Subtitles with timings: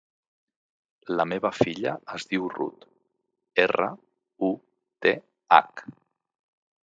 [1.19, 2.87] La meva filla es diu Ruth:
[3.65, 3.89] erra,
[4.49, 4.51] u,
[5.07, 5.15] te,
[5.59, 5.85] hac.